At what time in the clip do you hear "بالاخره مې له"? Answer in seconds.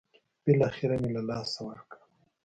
0.45-1.21